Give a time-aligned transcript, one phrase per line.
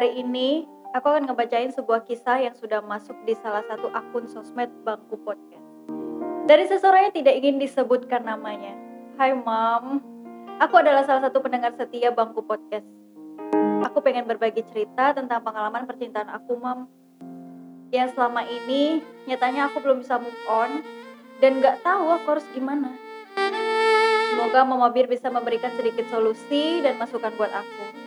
[0.00, 0.64] Hari ini
[0.96, 5.60] aku akan ngebacain sebuah kisah yang sudah masuk di salah satu akun sosmed Bangku Podcast.
[6.48, 8.72] Dari seseorang yang tidak ingin disebutkan namanya.
[9.20, 10.00] Hai Mam,
[10.56, 12.88] aku adalah salah satu pendengar setia Bangku Podcast.
[13.92, 16.88] Aku pengen berbagi cerita tentang pengalaman percintaan aku, Mam.
[17.92, 20.80] Yang selama ini nyatanya aku belum bisa move on
[21.44, 22.88] dan gak tahu aku harus gimana.
[24.32, 27.99] Semoga Mama Bir bisa memberikan sedikit solusi dan masukan buat aku.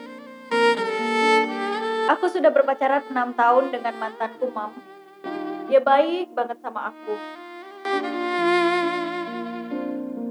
[2.04, 4.76] Aku sudah berpacaran 6 tahun dengan mantanku, Mam.
[5.72, 7.16] Dia baik banget sama aku.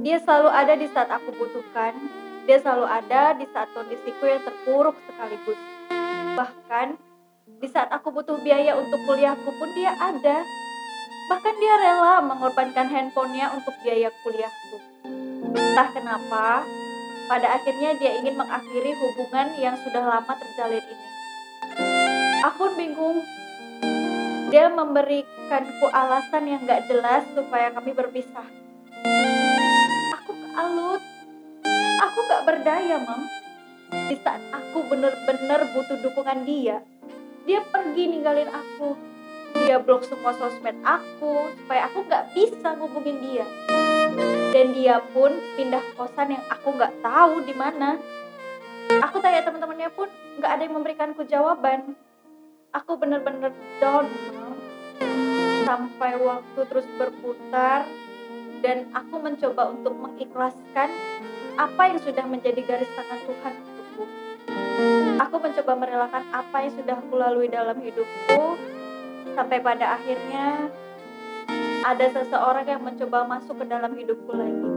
[0.05, 1.97] Dia selalu ada di saat aku butuhkan.
[2.45, 5.57] Dia selalu ada di saat kondisiku yang terpuruk sekaligus.
[6.37, 7.01] Bahkan
[7.65, 10.45] di saat aku butuh biaya untuk kuliahku pun dia ada.
[11.33, 14.77] Bahkan dia rela mengorbankan handphonenya untuk biaya kuliahku.
[15.57, 16.69] Entah kenapa,
[17.33, 21.12] pada akhirnya dia ingin mengakhiri hubungan yang sudah lama terjalin ini.
[22.43, 23.23] Aku bingung.
[24.51, 28.43] Dia memberikanku alasan yang gak jelas supaya kami berpisah.
[30.19, 30.99] Aku kealut.
[32.03, 33.23] Aku gak berdaya, Mam.
[34.11, 36.83] Di saat aku bener-bener butuh dukungan dia,
[37.47, 38.99] dia pergi ninggalin aku.
[39.63, 43.47] Dia blok semua sosmed aku supaya aku gak bisa ngubungin dia.
[44.51, 48.03] Dan dia pun pindah kosan yang aku gak tahu di mana.
[48.99, 50.11] Aku tanya teman-temannya pun
[50.43, 51.95] gak ada yang memberikanku jawaban.
[52.73, 53.53] Aku bener-bener
[53.85, 54.09] down.
[55.69, 57.85] Sampai waktu terus berputar
[58.65, 60.89] dan aku mencoba untuk mengikhlaskan
[61.61, 64.05] apa yang sudah menjadi garis tangan Tuhan untukku.
[65.21, 68.57] Aku mencoba merelakan apa yang sudah aku lalui dalam hidupku
[69.37, 70.73] sampai pada akhirnya
[71.85, 74.69] ada seseorang yang mencoba masuk ke dalam hidupku lagi.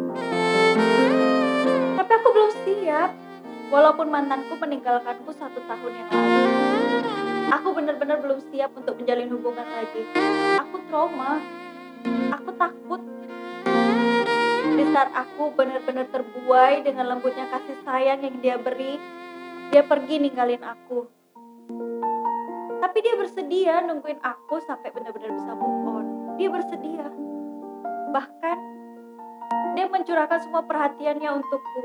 [1.95, 3.09] Tapi aku belum siap,
[3.71, 7.24] walaupun mantanku meninggalkanku satu tahun yang lalu.
[7.55, 10.03] Aku benar-benar belum siap untuk menjalin hubungan lagi.
[10.59, 11.39] Aku trauma,
[12.35, 12.99] aku takut.
[14.75, 18.99] Di saat aku benar-benar terbuai dengan lembutnya kasih sayang yang dia beri,
[19.71, 21.07] dia pergi ninggalin aku.
[22.83, 26.05] Tapi dia bersedia nungguin aku sampai benar-benar bisa move on.
[26.35, 27.07] Dia bersedia.
[28.11, 28.57] Bahkan
[29.79, 31.81] dia mencurahkan semua perhatiannya untukku.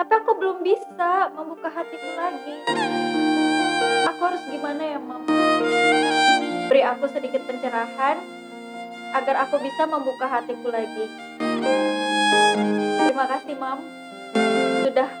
[0.00, 2.56] Tapi aku belum bisa membuka hatiku lagi.
[4.16, 5.28] Aku harus gimana ya, Mam?
[6.72, 8.16] Beri aku sedikit pencerahan
[9.12, 11.04] agar aku bisa membuka hatiku lagi.
[12.96, 13.84] Terima kasih, Mam.
[14.88, 15.12] Sudah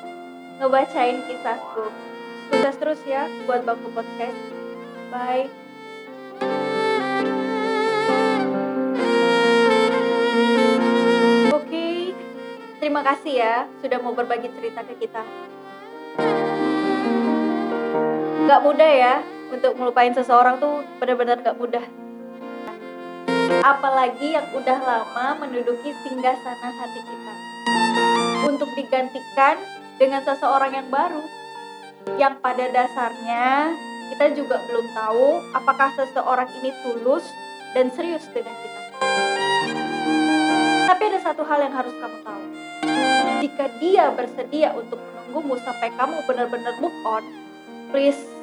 [0.64, 1.92] ngebacain kisahku.
[2.48, 4.40] Sukses terus ya buat Bangku Podcast.
[5.12, 5.52] Bye.
[12.80, 15.20] Terima kasih ya sudah mau berbagi cerita ke kita.
[18.46, 19.14] Gak mudah ya
[19.50, 21.82] untuk melupain seseorang tuh benar-benar gak mudah.
[23.66, 27.34] Apalagi yang udah lama menduduki singgah sana hati kita.
[28.46, 29.58] Untuk digantikan
[29.98, 31.26] dengan seseorang yang baru.
[32.14, 33.74] Yang pada dasarnya
[34.14, 37.26] kita juga belum tahu apakah seseorang ini tulus
[37.74, 38.80] dan serius dengan kita.
[40.86, 42.44] Tapi ada satu hal yang harus kamu tahu.
[43.42, 47.26] Jika dia bersedia untuk menunggumu sampai kamu benar-benar move on,
[47.90, 48.35] please,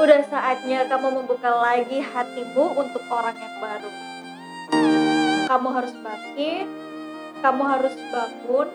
[0.00, 3.90] udah saatnya kamu membuka lagi hatimu untuk orang yang baru.
[5.44, 6.66] Kamu harus bangkit,
[7.44, 8.68] kamu harus bangun.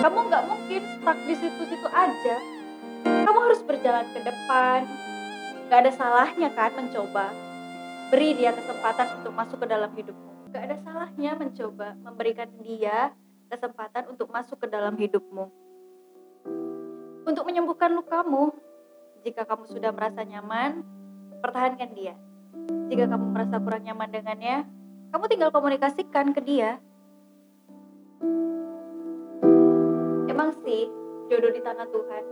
[0.00, 2.36] Kamu nggak mungkin stuck di situ-situ aja.
[3.04, 4.88] Kamu harus berjalan ke depan.
[5.68, 7.28] Gak ada salahnya kan mencoba.
[8.08, 10.30] Beri dia kesempatan untuk masuk ke dalam hidupmu.
[10.48, 13.12] Gak ada salahnya mencoba memberikan dia
[13.52, 15.52] kesempatan untuk masuk ke dalam hidupmu.
[17.28, 18.56] Untuk menyembuhkan lukamu,
[19.26, 20.86] jika kamu sudah merasa nyaman,
[21.42, 22.14] pertahankan dia.
[22.92, 24.66] Jika kamu merasa kurang nyaman dengannya,
[25.10, 26.78] kamu tinggal komunikasikan ke dia.
[30.28, 30.86] Emang sih,
[31.32, 32.24] jodoh di tangan Tuhan.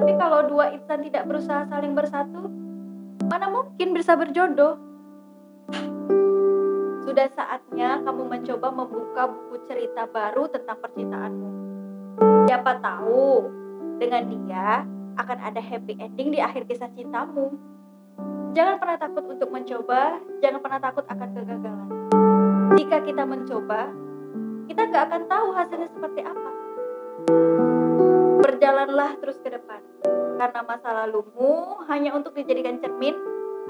[0.00, 2.48] Tapi kalau dua insan tidak berusaha saling bersatu,
[3.28, 4.80] mana mungkin bisa berjodoh?
[7.04, 11.48] Sudah saatnya kamu mencoba membuka buku cerita baru tentang percintaanmu.
[12.48, 13.59] Siapa tahu
[14.00, 14.84] dengan dia
[15.20, 17.52] akan ada happy ending di akhir kisah cintamu.
[18.50, 21.88] Jangan pernah takut untuk mencoba, jangan pernah takut akan kegagalan.
[22.74, 23.92] Jika kita mencoba,
[24.66, 26.50] kita gak akan tahu hasilnya seperti apa.
[28.42, 29.78] Berjalanlah terus ke depan,
[30.40, 33.14] karena masa lalumu hanya untuk dijadikan cermin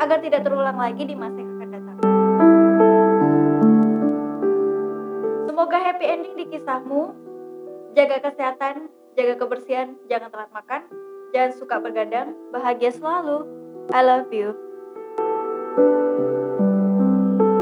[0.01, 1.99] agar tidak terulang lagi di masa yang akan datang.
[5.51, 7.13] Semoga happy ending di kisahmu,
[7.93, 10.83] jaga kesehatan, jaga kebersihan, jangan telat makan,
[11.35, 13.47] jangan suka bergadang, bahagia selalu.
[13.91, 14.55] I love you.